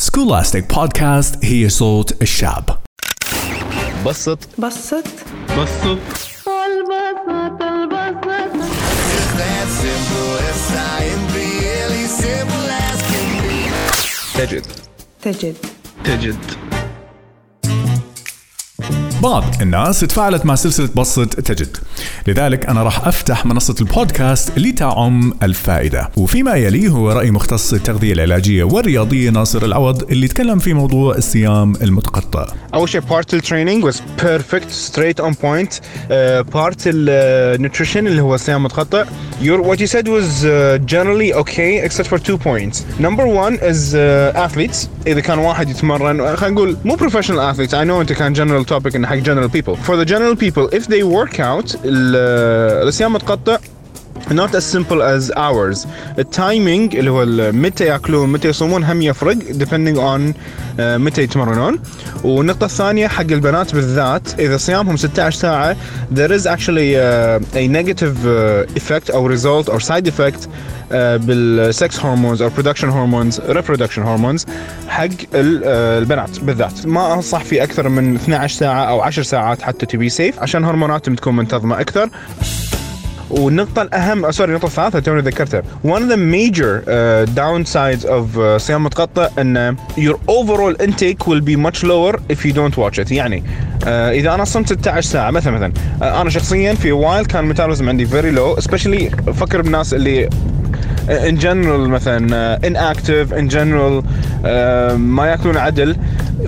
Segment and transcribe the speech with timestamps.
[0.00, 2.77] سكولاستيك بودكاست هي صوت الشعب
[4.05, 5.03] بسط بسط
[5.57, 5.97] بسط
[6.47, 8.61] البسط البسط
[9.37, 10.63] that simple as
[10.97, 13.71] I am really simple as can be.
[14.37, 14.65] تجد
[15.21, 15.55] تجد
[16.03, 16.59] تجد
[19.21, 21.77] بعض الناس تفاعلت مع سلسلة بسط تجد.
[22.27, 26.09] لذلك أنا راح أفتح منصة البودكاست لتعم الفائدة.
[26.17, 31.73] وفيما يلي هو رأي مختص التغذية العلاجية والرياضية ناصر العوض اللي تكلم في موضوع الصيام
[31.81, 32.47] المتقطع.
[32.73, 35.81] أول شيء بارت التريننج was perfect straight on point.
[36.53, 39.05] بارت النيوتريشن اللي هو الصيام متقطع.
[39.48, 43.94] your what you said was uh, generally okay except for two points number one is
[43.94, 48.34] uh, athletes اذا كان واحد يتمرن خلينا نقول مو professional athletes I know انت كان
[48.34, 52.86] general topic ان حق general people for the general people if they work out ال-
[52.88, 53.58] الصيام متقطع
[54.33, 55.87] not as simple as hours
[56.19, 61.79] التايمينج اللي هو متى يأكلون متى يصومون هم يفرق depending on uh, متى يتمرنون.
[62.23, 65.75] والنقطة الثانية حق البنات بالذات إذا صيامهم 16 ساعة
[66.15, 71.97] there is actually uh, a negative uh, effect أو result أو side effect uh, بالsex
[71.97, 74.45] hormones أو production hormones reproduction hormones
[74.87, 75.03] حق
[75.33, 75.63] ال-
[76.01, 76.85] البنات بالذات.
[76.87, 80.63] ما أنصح في أكثر من 12 ساعة أو 10 ساعات حتى to be safe عشان
[80.65, 82.09] هرموناتهم تكون منتظمة أكثر.
[83.31, 85.63] والنقطة الأهم سوري النقطة الثالثة توني ذكرتها.
[85.83, 91.41] One of the major uh, downsides of uh, صيام متقطع أن your overall intake will
[91.41, 93.11] be much lower if you don't watch it.
[93.11, 93.43] يعني
[93.83, 97.89] uh, إذا أنا صمت 16 ساعة مثلا مثلا uh, أنا شخصيا في وايل كان الميتابوليزم
[97.89, 100.29] عندي very low especially فكر بالناس اللي
[101.07, 105.95] in general مثلا uh, inactive in general uh, ما يأكلون عدل.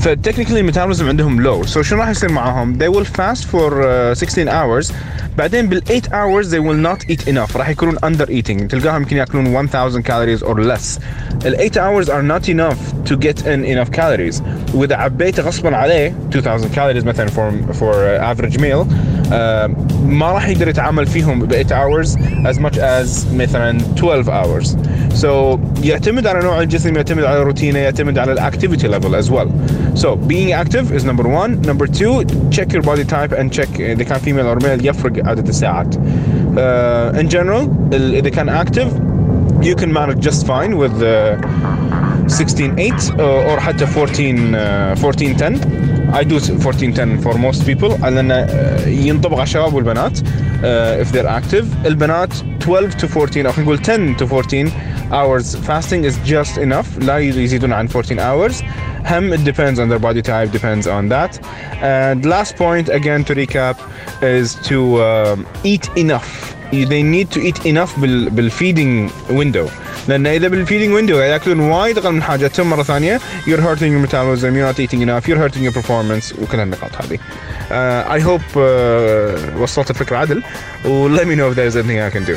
[0.00, 4.48] فتكنيكلي الميتابوليزم عندهم low so شنو راح يصير معاهم they will fast for uh, 16
[4.48, 4.92] hours
[5.38, 9.16] بعدين بال 8 hours they will not eat enough راح يكونون under eating تلقاهم يمكن
[9.16, 11.00] ياكلون 1000 calories or less
[11.46, 14.42] ال 8 hours are not enough to get in enough calories
[14.74, 19.70] واذا عبيت غصبا عليه 2000 calories مثلا for for uh, average meal uh,
[20.06, 22.08] ما راح يقدر يتعامل فيهم ب 8 hours
[22.46, 24.76] as much as مثلا 12 hours
[25.22, 29.48] so يعتمد على نوع الجسم يعتمد على روتينه يعتمد على الاكتيفيتي level as well
[30.02, 32.24] so being active is number one number two
[32.56, 35.98] check your body type and check اذا كان female or male يفرق عدد الساعات uh,
[37.20, 38.88] in general ال- اذا كان active
[39.66, 41.36] you can manage just fine with uh,
[42.28, 48.86] 16-8 uh, or حتى 14 uh, 14-10 I do 14-10 for most people لأنه uh,
[48.88, 50.22] ينطبق على الشباب والبنات uh,
[51.04, 54.70] if they're active البنات 12 to 14 أو خلينا نقول 10 to 14
[55.10, 58.62] hours fasting is just enough لا يزيدون عن 14 hours
[59.06, 61.38] هم it depends on their body type depends on that
[61.82, 63.76] and last point again to recap
[64.22, 69.70] is to um, eat enough they need to eat enough بال بالفيدنج window
[70.08, 74.54] لان اذا بالفيدنج window ياكلون وايد اقل من حاجتهم مره ثانيه you're hurting your metabolism
[74.54, 77.18] you're not eating enough you're hurting your performance وكل هالنقاط هذه
[77.70, 80.42] uh, I hope uh, وصلت الفكره عدل
[80.84, 82.36] و let me know if there's anything I can do